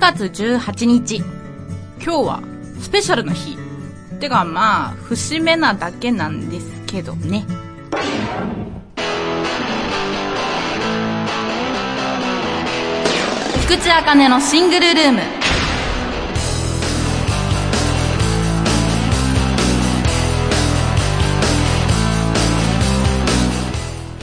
[0.00, 1.16] 月18日。
[1.16, 1.26] 今
[2.04, 2.42] 日は
[2.80, 3.56] スペシャルの日。
[4.18, 7.44] てかまあ、節目なだけなんですけどね。
[13.62, 15.20] 菊池茜のシングルルーム。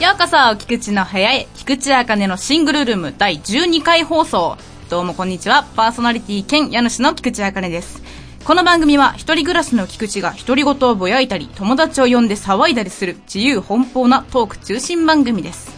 [0.02, 4.58] ようこそ、菊池の部屋へ、菊池茜のシングルルーム第12回放送。
[4.88, 8.02] どうもこんにちは、パーソナリティ兼家主の菊池茜です。
[8.42, 15.76] この番組は一人暮らしの菊池が独り言をぼやいたり、友達を呼んで騒いだりする自由奔放なトーク中心番組です。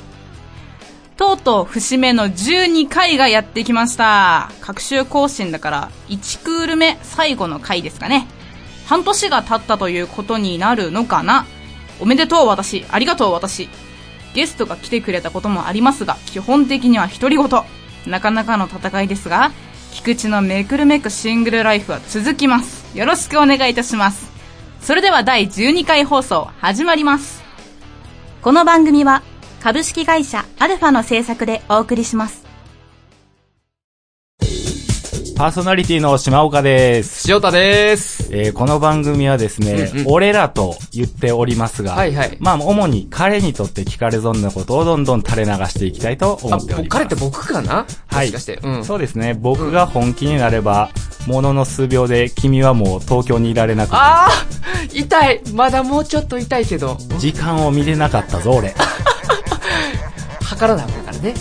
[1.17, 4.53] とうとう節目の12回がやってきました。
[4.61, 8.29] 各週更新だから1クール目最後の回ですかね。
[8.87, 11.47] 半年が経ったということになるのかな
[11.99, 13.69] おめでとう私、ありがとう私。
[14.35, 17.80] ゲストが来てくれたこともありますが、基本的には独り言。
[18.07, 19.51] なかなかの戦いですが、
[19.93, 22.97] 菊池のめくるめくシングルライフは続きます。
[22.97, 24.31] よろしくお願いいたします。
[24.81, 27.43] それでは第12回放送始まります。
[28.43, 29.23] この番組は
[29.61, 32.40] 株式会社アルファの制作でお送りします。
[35.41, 37.33] パーソナリティの島岡です。
[37.33, 38.29] 塩田です。
[38.31, 46.89] えーこの番組はですね、うんうん俺らと言っておりますが、はいはいまあ、主に彼にとって聞かれ損なことをどんどん垂れ流していきたいと思あ、っております。
[46.91, 47.87] 彼って僕かな？
[48.09, 48.61] はいもしかして。
[48.63, 48.85] うん。
[48.85, 49.33] そうですね。
[49.33, 50.91] 僕が本気になれば、
[51.27, 58.75] ものの数秒で君はもう東京にいられなくあー痛いまだもうちょっと痛いけど、時間を見れなかったぞ、俺。
[60.45, 61.33] 測らなあかんからね。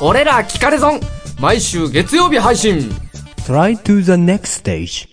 [0.00, 1.00] 俺ら聞かれ損
[1.40, 2.80] 毎週月曜日配信
[3.46, 5.08] Try to the next stage.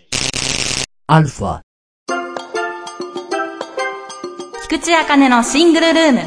[4.64, 6.20] 菊池茜のシングルルーム。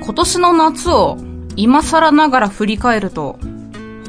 [0.00, 1.16] 今年の夏を
[1.54, 3.38] 今更ながら振り返ると、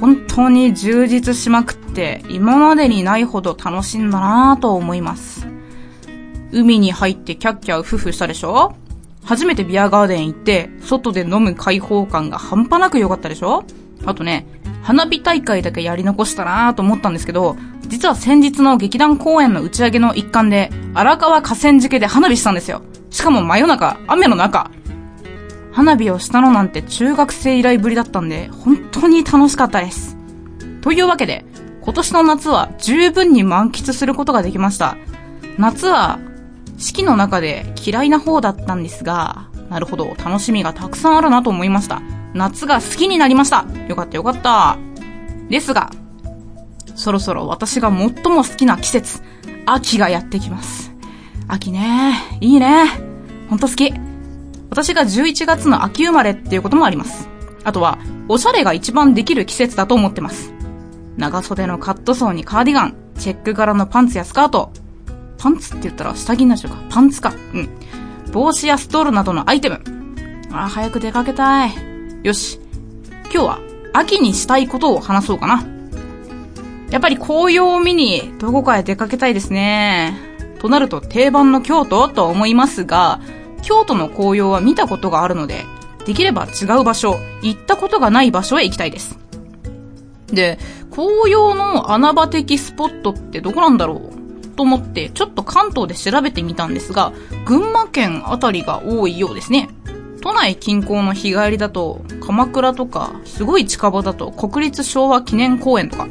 [0.01, 5.47] 本当に充実しまくって今までにないほど楽しんだなぁと思います。
[6.51, 8.75] 海に入ってキャッキャウフフしたでしょ？
[9.23, 13.63] 初めてビアガーデン行って、外で飲む開放感が半端なく良かったでしょ？
[14.03, 14.47] あとね、
[14.81, 17.55] 花火大会だけやり残したなぁと思ったんですけど、
[17.87, 22.81] 実は先日の劇団公演の打ち上げの一環で、荒川河川敷で花火したんですよ。
[23.11, 24.71] しかも真夜中、雨の中。
[25.71, 30.17] 花火をしたのなんて中学生以来ぶりだったんで、本当に楽しかったです。
[30.81, 31.45] というわけで、
[31.81, 34.97] 今年の夏は十分に満喫することができました。
[35.57, 36.19] 夏は、
[36.77, 42.01] 四季の中で嫌いな方だったんですが、なるほど、楽しみがたくさんあるなと思いました。
[42.33, 43.65] 夏が好きになりました。
[43.87, 44.77] よかったよかった。
[45.49, 45.91] ですが、
[46.95, 49.21] そろそろ私が最も好きな季節、
[49.65, 50.91] 秋がやってきます。
[51.47, 52.85] 秋ね、いいね。
[53.49, 54.10] ほんと好き。
[54.71, 57.27] 私が11月の秋生まれっていうこともあります。
[57.65, 57.99] あとは、
[58.29, 60.53] おしゃれが一番できる季節だと思ってます。
[61.17, 64.71] 長袖のカットソーにカーディガン、チェック柄のパンツやスカート。
[65.37, 66.81] パンツって言ったら下着になっちゃうか。
[66.89, 67.33] パンツか。
[67.53, 67.69] うん。
[68.31, 69.81] 帽子やストールなどのアイテム。
[70.51, 71.73] あー、早く出かけたい。
[72.23, 72.57] よし。
[73.25, 73.59] 今日は、
[73.91, 75.65] 秋にしたいことを話そうかな。
[76.91, 80.17] やっぱり紅葉を見にどこかへ出かけたいですね。
[80.59, 82.07] となると定番の京都？
[82.07, 83.19] と思いますが、
[83.61, 85.65] 京都の紅葉は見たことがあるので、
[86.05, 89.17] できれば違う場所、行ったことがない場所へ行きたいです。
[90.27, 90.57] で、
[90.91, 97.13] 紅葉の穴場的スポットってどこなんだろうと思って、ちょっと関東で調べてみたんですが、
[97.45, 99.69] 群馬県あたりが多いようですね。
[100.21, 106.07] 都内近郊の日帰りだと、鎌倉とか、すごい近場だと国立昭和記念公園とか。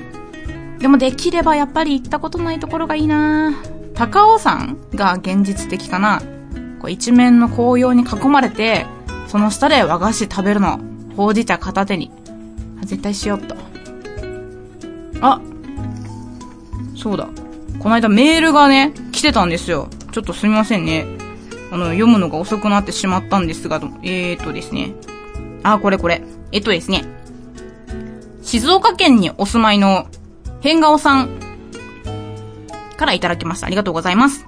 [0.78, 3.52] でもできればやっぱり行ったことないところがいいな
[3.94, 6.22] 高尾山が現実的かな。
[6.80, 8.86] こう一面の紅葉に囲まれて、
[9.28, 10.80] その下で和菓子食べるの。
[11.16, 12.10] ほうじ茶片手に。
[12.84, 13.54] 絶対しよっと。
[15.20, 15.40] あ
[16.96, 17.28] そうだ。
[17.78, 19.88] この間メールがね、来てたんですよ。
[20.12, 21.06] ちょっとすみませんね。
[21.70, 24.92] あの、読むのが遅くなってしまったんですが、えーとですね。
[25.62, 26.22] あ、これこれ。
[26.52, 27.04] えっとですね。
[28.42, 30.06] 静岡県にお住まいの
[30.60, 31.28] 変顔さん
[32.96, 33.66] からいただきました。
[33.66, 34.44] ありがとうございます。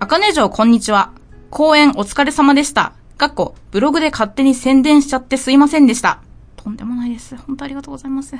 [0.00, 1.12] あかね城こんにちは。
[1.50, 2.92] 公演お疲れ様でした。
[3.16, 6.18] かっこ、ブログで勝手に宣伝しちゃってすいませんでした。
[6.56, 7.36] とんでもないです。
[7.36, 8.34] 本当ありがとうございます。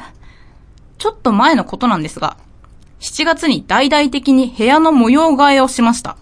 [0.99, 2.37] ちょっと前のことなんですが、
[2.99, 6.17] 7月に大々的に部屋の模様替えをしました。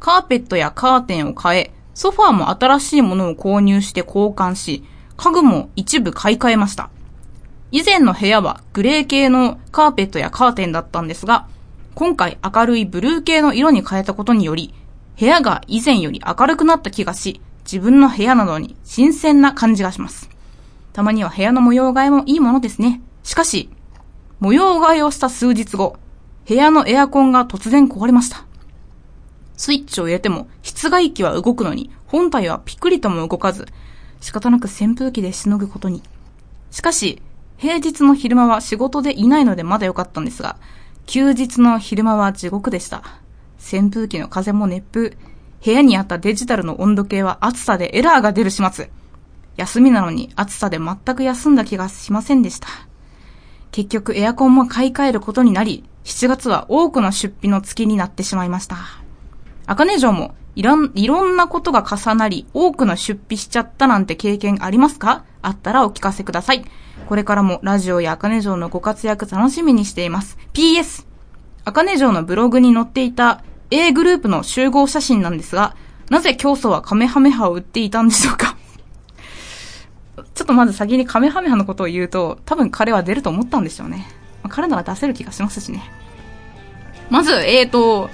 [0.00, 4.84] カーペットやカーテンを変え、ソファーも新しいものを購入して交換し、
[5.16, 6.90] 家具も一部買い替えました。
[7.70, 11.46] 以前の部屋はグレー系のカーペットやカーテンだったんですが、
[11.94, 14.74] 今回明るいブルー系の色に変えたことにより、
[15.18, 20.28] 部屋が以前より明るくなった気がし、自分の部屋なのに新鮮な感じがします。
[20.92, 23.00] たまには部屋の模様替えもいいものですね。
[23.22, 23.70] しかし、
[24.40, 25.96] 模様替えをした数日後、
[26.48, 28.44] 部屋のエアコンが突然壊れました。
[29.56, 33.68] スイッチを入れても室外機は動くのに本体はピクリとも動かず、
[34.20, 36.02] 仕方なく扇風機でしのぐことに。
[36.72, 37.22] しかし、
[37.56, 40.56] 平日の昼間は仕事でいないのでまだ良かったんですが、
[41.06, 43.02] 休日の昼間は地獄でした。
[43.58, 45.16] 扇風機の風も熱風、
[45.64, 48.90] 部屋にあったデジタルの温度計は暑さでエラーが出る始末。
[49.56, 52.68] 休みなのに暑さで全く休んだ気がしませんでした。
[53.70, 58.76] 結局エアコンも買い替えることになり、7月は多くの出費の月になってしまいました。
[59.66, 65.24] 赤根城もいろん、いろんなことが重なり、多くの出費しちゃったなんて経験ありますか？
[65.46, 66.64] あったらお聞かせください。
[67.06, 70.38] これからもラジオや赤根城のご活躍楽しみにしています。
[70.52, 71.06] PS!
[71.64, 75.74] 赤根城のブログに載っていた A グループの集合写真なんですが、
[76.10, 78.56] なぜ教祖はカメハメハを売っていたんでしょうか？
[80.34, 84.06] ちょっとまず先にカメハメハのことを言うと、多分彼は出ると思ったんでしょうね。
[84.42, 85.82] まあ彼なら出せる気がしますしね。
[87.10, 88.10] まず、えーと、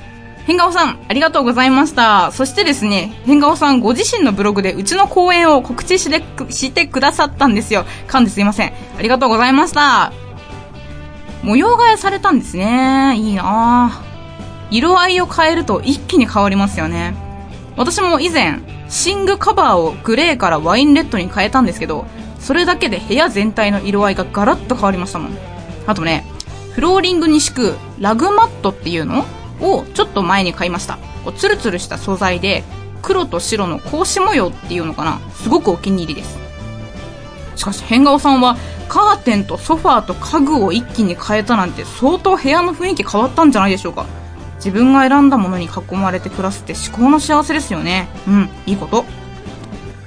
[0.51, 2.33] 変顔さん、ありがとうございました。
[2.33, 7.85] そしてですね、変顔さんご自身のブログでうちの公演を告知してくしてくださったんですよ。
[8.09, 8.73] 噛んですいません。
[8.99, 10.13] ありがとうございました。
[11.45, 13.15] 模様替えされたんですね。
[13.17, 13.93] いいな。
[14.73, 17.15] 色合いを変えると一気に変わりますよね。
[17.77, 18.59] 私も以前、
[18.89, 22.07] 寝具カバーをグレーからワインレッドに変えたんですけど、
[22.41, 25.33] それだけで部屋全体の色合いがガラッと変わりましたもん。
[25.87, 26.27] あとね、
[26.75, 29.25] フローリングに敷くラグマットっていうの
[29.61, 30.99] をちょっと前に買いました。
[31.25, 32.65] こうツルツルした素材で、
[33.03, 35.21] 黒と白の格子模様っていうのかな。
[35.35, 36.39] すごくお気に入りです。
[37.57, 38.57] しかし変顔さんは
[38.89, 44.07] カーテンとソファーと家具を一気に変えたなんて相当部屋の雰囲気変わったんじゃないでしょうか。
[44.57, 48.09] 自分が選んだものに囲まれて暮らすって至高の幸せですよね。
[48.27, 49.05] うんいいこと。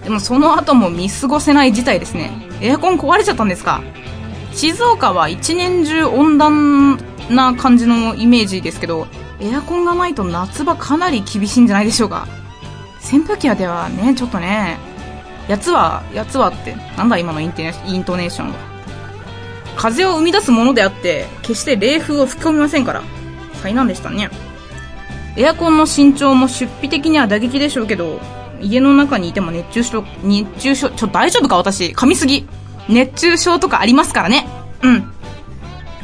[0.04, 2.32] でもその後も見過ごせない事態ですね。
[2.62, 3.82] エアコン壊れちゃったんですか。
[4.52, 7.00] 静岡は一年中温暖
[7.30, 9.08] な感じのイメージですけど
[9.44, 12.28] エアコンがないと夏場かなり厳しいんじゃないでしょうか。
[13.04, 14.78] 扇風機はではねちょっとね
[15.50, 18.56] やつはやつはってなんだ今のインテイントネーションは。
[19.76, 23.02] 風を生み出すものであって決して冷風を吹き込みませんから。
[23.62, 24.30] 災難でしたね。
[25.36, 28.22] エアコンの身長も出費的には打撃でしょうけど
[28.62, 31.88] 家の中にいても熱中症熱中症ちょ大丈夫か私。
[31.88, 32.48] 噛みすぎ。
[32.88, 34.48] 熱中症とかありますからね。
[34.84, 35.12] うん。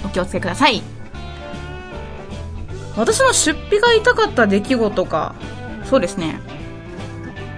[0.03, 0.81] お気をつけください。
[2.99, 5.33] 私の出費が痛かった出来事か。
[5.85, 6.39] そうですね。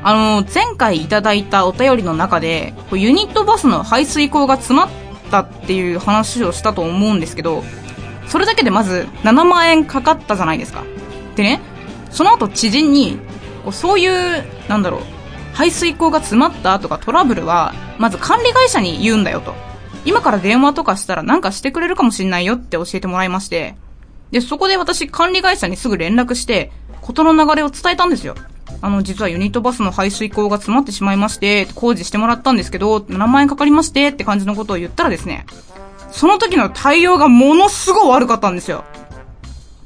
[0.04, 4.90] あの前回いただいたお便りの中でユニットバスの排水口が詰まっ
[5.30, 7.64] たっていう話をしたと思うんですけど
[8.28, 10.84] それだけでまず7万円かかったじゃないですか。
[11.36, 11.60] でね
[12.10, 13.20] その後知人に
[13.72, 15.02] そういうなんだろう
[15.54, 19.54] 排水口が詰まったとかトラブルはまず管理会社に言うんだよと。
[20.04, 23.76] 今から電話とかしたらなんかしてくれるかもしれないよって教えてもらいまして
[24.32, 28.36] でそこで私管理会社にすぐ連絡して事の流れを伝えたんですよ
[28.82, 35.46] あの、実はユニットバスの排水口が詰まってしまいまして、工事してもらったんですけど、7万円かかりましてって感じのことを言ったらですね、
[36.12, 38.84] その時の対応がものすごい悪かったんですよ。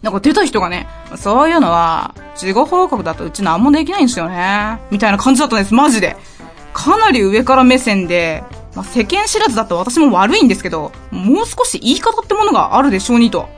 [0.01, 0.87] なんか出た人がね、
[1.17, 4.79] そういうのは、事後報告だとうち何もできないんですよね。
[4.91, 6.15] みたいな感じだったんです、マジで。
[6.73, 8.43] かなり上から目線で、
[8.75, 13.49] まあ、世間知らずだと私も悪いんですけど、もう少し言い方ってものがあるでしょうにと。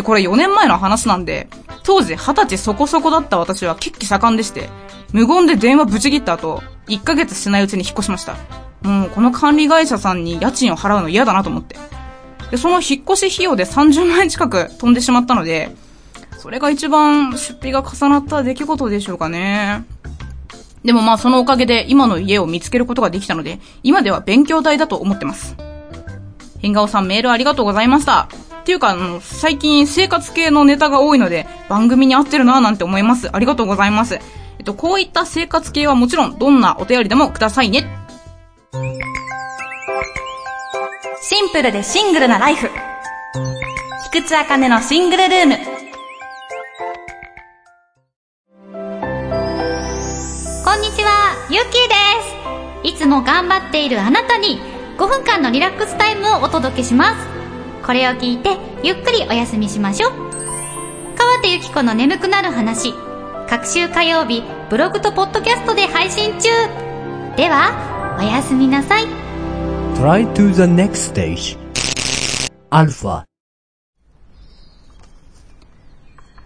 [0.00, 1.46] で、これ4年前の話なんで、
[1.82, 4.70] 当時20歳そこそこだった私は血気盛んでして、
[5.12, 8.36] 無言で電話ぶち切った後、1ヶ月しないうちに引っ越しました。
[8.80, 11.76] もうこの管理会社さんに家賃を払うの嫌だなと思って。
[12.50, 15.76] で、その引っ越し費用で30万円近く飛んでしまったので、
[16.38, 19.84] それが一番出費が重なった出来事でしょうかね。
[20.82, 25.56] でもまあそのおかげで今の家を見つけることができたので、今では勉強代だと思ってます。
[26.62, 28.28] 変顔さんメールありがとうございました。
[28.70, 33.28] っていうか、あの、最近生活系のネタが多いので、番組に合ってるなぁなんて思います。
[33.34, 34.14] ありがとうございます。
[34.14, 37.84] えっと、こういった生活系はもちろん、どんなお便りでもくださいね。
[41.20, 42.70] シンプルでシングルなライフ。
[44.12, 45.56] 菊池茜のシングルルーム。
[50.64, 51.94] こんにちは、ゆきで
[52.84, 52.94] す。
[52.94, 54.60] いつも頑張っているあなたに
[54.96, 57.39] 5分間のリラックスタイムをお届けします。
[57.84, 60.12] これを聞いてゆっくりお休みしましょう。
[61.16, 62.94] 川手ゆき子の眠くなる話。
[63.48, 66.48] 各週火曜日、ブログとポッドキャストで配信中。
[67.36, 69.06] では、おやすみなさい。
[69.96, 71.58] Try to the next stage.
[72.70, 73.24] Alpha.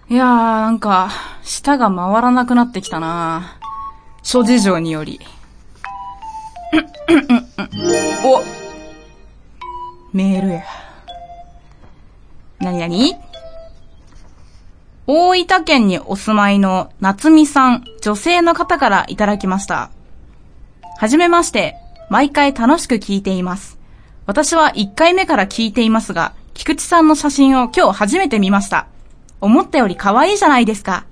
[0.08, 1.10] いやー、なんか、
[1.42, 3.58] 舌が回らなくなってきたな
[4.22, 5.20] 諸事情により。
[8.24, 8.42] お
[10.12, 10.83] メールや。
[12.58, 13.16] なになに
[15.06, 19.90] 大分県にお住まいの夏美さん、女性の方からいただきました。
[20.96, 21.76] はじめまして、
[22.08, 23.78] 毎回楽しく聞いています。
[24.26, 28.86] 私は1回目から聞いていますが、菊池さんの写真を今日初めて見ました。
[29.42, 31.04] 思ったより可愛いじゃないですか。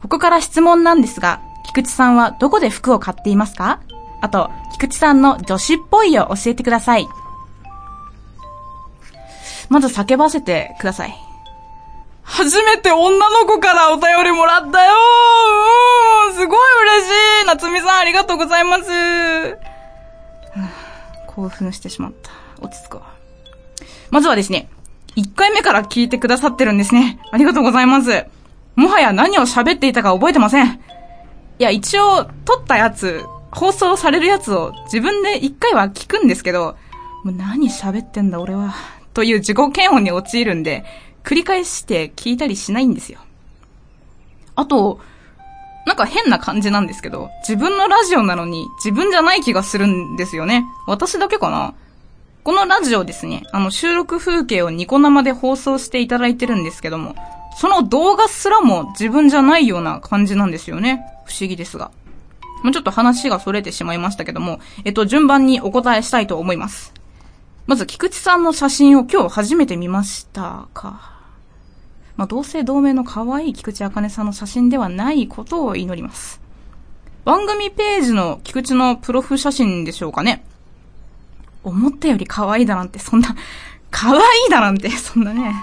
[0.00, 3.80] ここから質問なんですが、菊池さんはどこで服を買っていますか？
[4.20, 7.08] あと、菊池さんの女子っぽいを教えてください。
[9.70, 11.14] まず叫ばせてください。
[12.22, 14.92] 初めて女の子からお便りもらったよ
[16.28, 17.10] うーすごい嬉し
[17.42, 18.90] い夏美さんありがとうございます。
[18.90, 19.56] は
[20.56, 20.90] あ
[21.26, 22.30] 興奮してしまった。
[22.60, 23.14] 落ち着くわ。
[24.10, 24.68] まずはですね、
[25.16, 27.18] 1回目から聞いてくださってるんですね。
[27.30, 28.26] ありがとうございます。
[28.74, 30.66] もはや何を喋っていたか覚えてません。
[30.66, 30.78] い
[31.58, 36.76] や、一応、撮ったやつ、放送されるやつを自分で1回は聞くんですけど、
[37.24, 38.74] もう何喋ってんだ俺は、
[39.14, 40.84] という自己嫌悪に陥るんで、
[41.24, 43.20] 繰り返して聞いたりしないんですよ。
[44.56, 45.00] あと、
[45.86, 50.66] なんか変な感じなんですけど、自分のラジオなのに自分じゃない気がするんですよね。
[50.86, 51.74] 私だけかな
[52.42, 57.14] このラジオですね、あの収録風景をニコ生で放送していただいてるんですけども、
[57.58, 61.04] その動画すらも自分じゃないような感じなんですよね。
[61.26, 61.90] 不思議ですが。
[62.62, 66.92] もうちょっと話が逸れてしまいましたけども、えっと、順番にお答えしたいと思います。
[67.70, 71.20] まず、菊池さんの写真を今日初めて見ましたか。
[72.16, 76.40] まあ、同姓同名の可愛い菊池茜さんの写真ではないことを祈ります。
[77.24, 80.44] 番組ページの菊池のプロフ写真でしょうかね。
[81.62, 83.36] 思ったより可愛いだなんて、そんな、
[83.92, 85.54] 可愛いだなんて、 そんなね。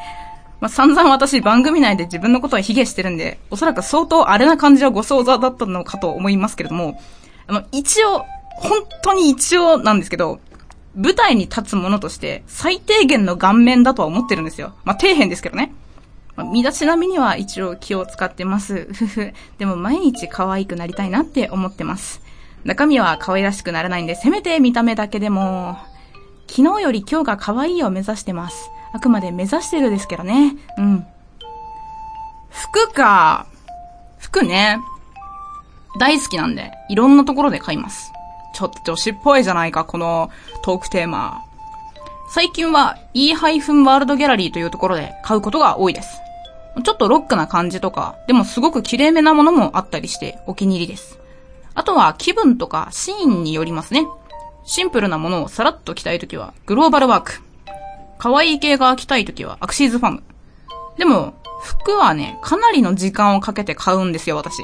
[0.58, 6.98] まあ、散々私番組内で自分のことは卑下してるんで、おそらく相当あれな感じはご想像だったのかと思いますけれども、
[7.46, 8.24] あの、一応、
[8.56, 10.40] 本当に一応なんですけど、
[10.94, 14.74] 舞台に立つものとして最低限の顔面だとは思ってるんですよ。
[14.84, 15.72] まあ、底辺ですけどね。
[16.36, 18.88] まあ、身だしなみには一応気を使ってます。
[18.92, 19.32] ふふ。
[19.58, 22.22] でも毎日可愛くなりたいなって思ってます。
[22.64, 25.78] 中身は可愛らしくならないんで、せめて見た目だけでも、
[26.48, 28.70] 昨日より今日が可愛いを目指してます。
[28.92, 30.54] あくまで目指してるですけどね。
[30.78, 31.06] うん。
[32.50, 33.46] 服か。
[34.18, 34.78] 服ね。
[35.98, 38.11] 大好きなんで、いろんなところで買います。
[38.52, 40.30] ちょっと女子っぽいじゃないか、この
[40.62, 41.42] トークテーマ。
[42.30, 46.18] 最近は e ワールドギャラリーというところで買うことが多いです。
[46.82, 51.18] ちょっとロックな感じとか、でもすごく綺麗めなものもあったりしてお気に入りです。
[51.74, 54.06] あとは気分とかシーンによりますね。
[54.64, 57.42] シンプルなものをさらっと着たいときはグローバルワーク。
[58.18, 60.22] 可愛い系が着たいときはアクシーズファム。
[60.96, 64.62] でも、服はね、かなりの時間をかけて買うんですよ、私。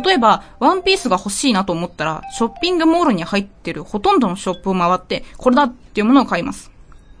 [0.00, 6.70] 例えば、ワンピースが欲しいなと思ったら、ショッピングモールに入ってるほとんどのショップを回って、これだっていうものを買います。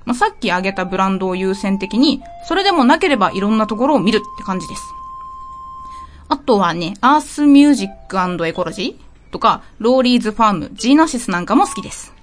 [0.04, 4.82] まあ、さっき挙げたブランドを優先的に、それでもなければいろんなところを見るって感じです。
[6.28, 12.14] あとはね、アースミュージックエコロジーとか、ローリーズファーム、ジーナシスなんかも好きです。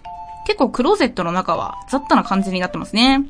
[0.48, 3.29] 結構クローゼットの中は雑多な感じになってますね。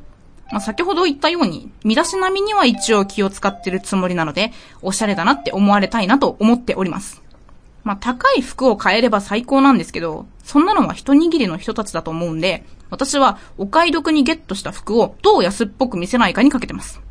[0.51, 4.51] まあ、先ほど言ったように、身だしなみには一応気を使ってるつもりなので、
[4.81, 7.21] おしゃれだなって思われたいなと思っております。
[7.83, 17.01] まあ、高い服を買えれば最高なんですけど、そんなのは一握りの人たちだと思うんで、私はお買い得にゲットした服をどう安っぽく見せないかにかけてます。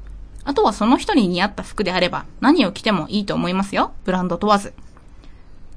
[0.44, 3.92] あとはその人に似合った服であれば、何を着てもいいと思いますよ。
[4.04, 4.74] ブランド問わず。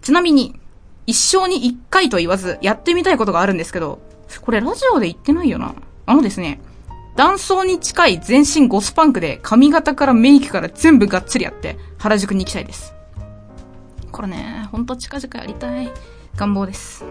[0.02, 0.60] ちなみに、
[1.06, 4.00] 一生に一回と言わず、やってみたいことがあるんですけど、
[4.42, 5.76] これラジオで言ってないよな。
[6.06, 6.62] あのですね、
[7.22, 12.96] 男装に近い全身ゴスパンクで髪型からメイクから全部がっつりやって原宿に行きたいです。
[14.12, 15.92] これね、ほんと近々やりたい
[16.36, 17.06] 願望です。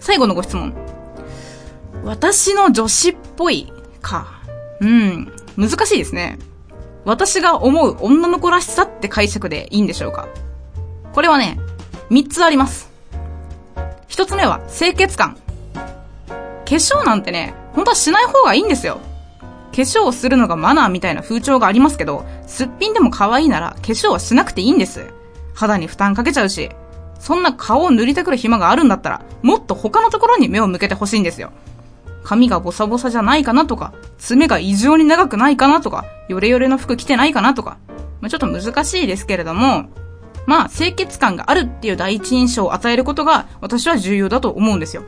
[0.00, 0.74] 最後のご質問。
[2.02, 4.42] 私の女子っぽいか。
[4.80, 6.40] うん、難しいですね。
[7.04, 10.26] 私が思う女の子らしさって解釈でいいんでしょうか
[11.12, 11.60] これはね、
[12.10, 12.90] 三つあります。
[14.08, 15.36] 一つ目は清潔感。
[15.84, 18.98] 化粧なんてね、本当はしない方がいいんですよ。
[19.70, 25.06] 化粧をするのがマナーみたいな風潮がありますけど、すっぴんでも可愛いなら化粧はしなくていいんです。
[25.54, 26.70] 肌に負担かけちゃうし、
[27.20, 31.52] そんな顔を塗りたくる暇があるんだったら、もっと他のところに目を向けてほしいんですよ。
[32.24, 37.78] 髪がボサボサじゃないかなとか、爪が異常に長くないかなとか、ヨレヨレの服着てないかなとか、
[38.20, 39.88] まあ、ちょっと難しいですけれども、
[40.46, 45.04] まあ、清潔感があるっていう第一印象を与えることが、私は重要だと思うんですよ。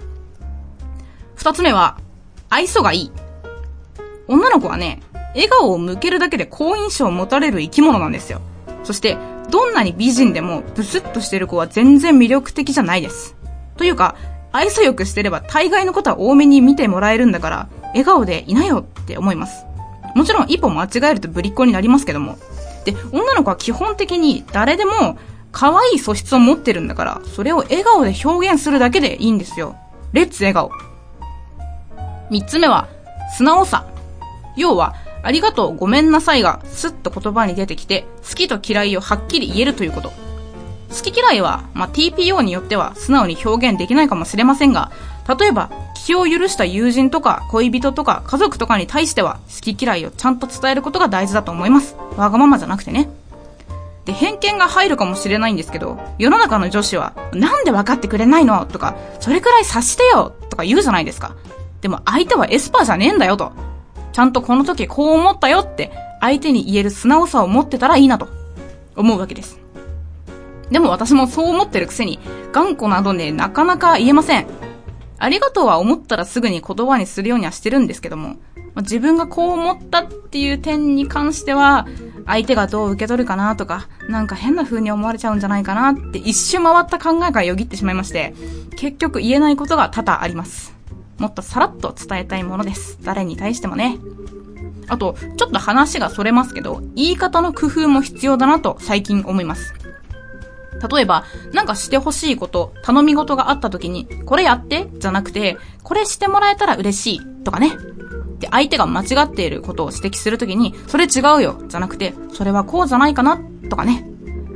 [1.34, 1.96] 二つ目は、
[2.50, 3.12] 愛想がいい。
[4.28, 5.00] 女の子はね、
[5.34, 8.40] 笑顔を向けるだけで好印象を持たれる生き物なんですよ。
[8.84, 9.16] そして、
[9.50, 13.36] どんなに美人でもブスッとしてる子は全然魅力的じゃないです。
[13.76, 14.16] というか、
[14.52, 19.64] 愛想よくしてれば大概のことは多めに見てもらえるんだから、笑顔でいなよって思います。
[20.16, 22.36] もちろん一歩間違えるとぶりっ子になりますけども。
[22.84, 25.18] で、女の子は基本的に誰でも
[25.52, 29.76] 可愛い素質を持ってるんだから、それを笑顔で表現するだけでいいんですよ。
[30.12, 30.72] レッツ笑顔。
[32.30, 32.88] 三つ目は、
[33.36, 33.84] 素直さ。
[34.56, 40.12] 要は、ありがとう、ごめんなさいが、スッと言葉に出てきて、好きと嫌いをはっきり言えるということ。
[40.90, 44.90] 好き嫌いは、まあ、TPO によっては素直に表現できないかもしれませんが、
[45.38, 45.70] 例えば、
[46.06, 51.94] 気を許した友人とか恋人とか家族とかに対しては好き嫌いをちゃんと伝えることが大事だと思います。
[52.16, 53.10] わがままじゃなくてね。
[54.06, 58.64] で、偏見が入るかもしれないんですけど、世の中の女子は、なんで分かってくれないの？
[58.66, 61.36] とか、それくらい察してよとか言うじゃないですか。
[61.80, 63.52] でも相手はエスパーじゃねえんだよと。
[64.12, 68.28] ちゃんとこの時こう思ったよって相手に言える素直さを持ってたらいいなと
[68.96, 69.58] 思うわけです。
[70.70, 72.18] でも私もそう思ってるくせに
[72.52, 74.46] 頑固などね、なかなか言えません。
[75.18, 78.36] ありがとうは思ったらすぐに言葉にするようにはしてるんですけども、
[78.76, 81.86] 自分がこう思ったっていう点に関しては、
[82.26, 88.34] 相手がどう受け取るかなとか、なんか変な風に思われちゃうんじゃないかなって一周回った考えがよぎってしまいまして、
[88.76, 90.74] 結局言えないことが多々あります。
[91.20, 92.98] もっとさらっと伝えたいものです。
[93.02, 93.98] 誰に対してもね。
[94.88, 99.74] あと、ちょっと話がそれますけど、言い方の工夫も必要だなと最近思います。
[100.90, 107.76] 例えば、なんかしてほしいこと、頼み事があった時に、これやってじゃなくて、これしてもらえたら嬉しいとかね。
[108.38, 114.06] で、相手が間違っていることを指摘するときに、それ違うよじゃなくて、それはこうじゃないかなとかね。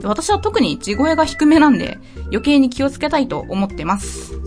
[0.02, 4.43] 私は特に地声が低めなんで、余計に気をつけたいと思ってます。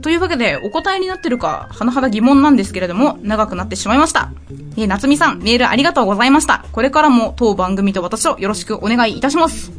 [0.00, 4.30] というわけで、お答えになってるか、甚だ疑問なんですけれども、長くなってしまいました。
[4.76, 6.64] えー、夏美さん、メールありがとうございました。
[6.72, 9.72] これからも当番組と私をよろしくお願いいたします。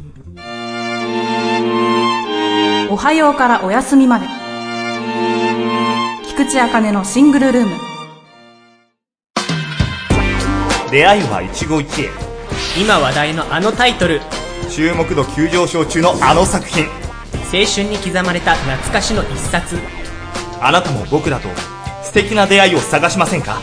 [2.90, 4.26] おはようからお休みまで。
[6.26, 7.90] 菊池茜のシングルルーム。
[10.90, 12.08] 出会いは一期一会
[12.76, 14.20] 今話題のあのタイトル
[14.70, 16.84] 注目度急上昇中のあの作品
[17.52, 19.76] 青春に刻まれた懐かしの一冊
[20.62, 21.48] あなたも僕らと
[22.02, 23.60] 素敵な出会いを探しませんか？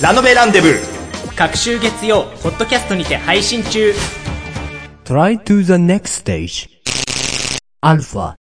[0.00, 3.92] ラノベランデブー各週月曜ポッドキャストにて配信中
[5.04, 6.68] Try to the next stage.
[7.82, 8.34] Alpha.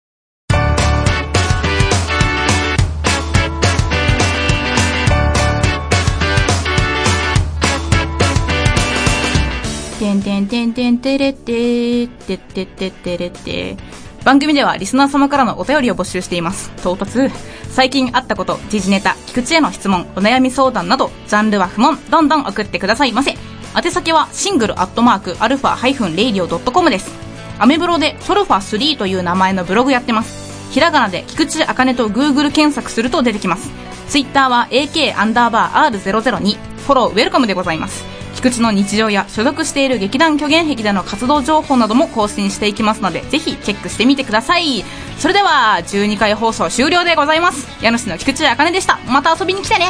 [9.99, 13.77] てんてんてんてんてれってー、てってってってれって。
[14.23, 16.71] 番組ではリスナー様からのお便りを募集しています。
[16.81, 17.29] 唐突。
[17.69, 23.35] 最近あったこと、時事ネタ、菊池への質問、お悩み相談など、ジャンルは不問、どんどん送ってくださいませ。
[23.75, 27.11] 宛先は single アットマークアルファハイフンレイディオドットコムです。
[27.59, 30.71] アメブロでソルファ3という名前のブログやってます。
[30.71, 33.71] ひらがなで菊池茜と Google 検索すると出てきます。
[34.07, 38.12] ツイッターは AK アンダーバー R002、フォローウェルカムでございます。
[38.43, 44.83] 菊池の日常や所属している劇団虚言壁での活動情報なども更新していきますので、ぜひチェックしてみてください。
[45.17, 47.65] それでは、12回放送終了でございます。
[47.81, 48.99] 家主の菊池茜でした。
[49.07, 49.85] また遊びに来てね。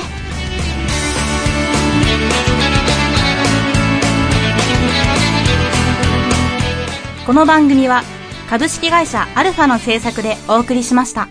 [7.25, 8.03] この番組は
[8.51, 11.27] 株式会社アルファの制作でお送りしました。